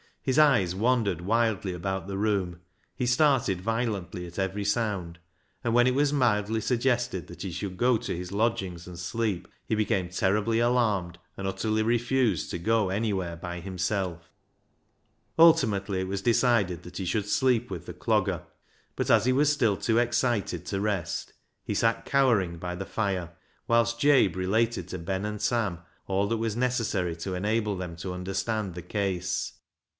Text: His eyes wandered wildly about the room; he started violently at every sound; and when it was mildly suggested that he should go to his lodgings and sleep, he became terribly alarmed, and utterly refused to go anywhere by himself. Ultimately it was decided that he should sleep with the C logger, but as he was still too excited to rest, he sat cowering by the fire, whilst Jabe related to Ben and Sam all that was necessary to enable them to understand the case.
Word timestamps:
His 0.23 0.39
eyes 0.39 0.75
wandered 0.75 1.21
wildly 1.21 1.73
about 1.73 2.07
the 2.07 2.17
room; 2.17 2.59
he 2.95 3.05
started 3.07 3.59
violently 3.61 4.25
at 4.27 4.37
every 4.39 4.63
sound; 4.65 5.17
and 5.63 5.73
when 5.75 5.85
it 5.87 5.93
was 5.95 6.13
mildly 6.13 6.61
suggested 6.61 7.25
that 7.27 7.41
he 7.43 7.51
should 7.51 7.75
go 7.77 7.97
to 7.97 8.15
his 8.15 8.31
lodgings 8.31 8.87
and 8.87 8.97
sleep, 8.97 9.47
he 9.65 9.73
became 9.75 10.09
terribly 10.09 10.59
alarmed, 10.59 11.19
and 11.37 11.47
utterly 11.47 11.81
refused 11.83 12.49
to 12.49 12.57
go 12.59 12.89
anywhere 12.89 13.35
by 13.35 13.59
himself. 13.59 14.31
Ultimately 15.37 16.01
it 16.01 16.07
was 16.07 16.21
decided 16.21 16.81
that 16.83 16.97
he 16.97 17.05
should 17.05 17.27
sleep 17.27 17.69
with 17.71 17.85
the 17.87 17.93
C 17.93 17.99
logger, 18.07 18.43
but 18.95 19.09
as 19.09 19.25
he 19.25 19.33
was 19.33 19.51
still 19.51 19.77
too 19.77 19.97
excited 19.99 20.65
to 20.67 20.79
rest, 20.81 21.33
he 21.63 21.73
sat 21.75 22.05
cowering 22.05 22.57
by 22.57 22.73
the 22.73 22.85
fire, 22.85 23.33
whilst 23.67 23.99
Jabe 23.99 24.33
related 24.35 24.87
to 24.89 24.99
Ben 24.99 25.25
and 25.25 25.41
Sam 25.41 25.79
all 26.07 26.27
that 26.27 26.37
was 26.37 26.55
necessary 26.55 27.15
to 27.17 27.33
enable 27.35 27.75
them 27.75 27.95
to 27.97 28.13
understand 28.13 28.73
the 28.73 28.81
case. 28.83 29.53